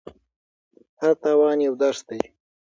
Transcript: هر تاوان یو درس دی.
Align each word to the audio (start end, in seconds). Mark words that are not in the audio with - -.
هر 1.01 1.13
تاوان 1.21 1.57
یو 1.67 1.73
درس 1.81 1.99
دی. 2.09 2.21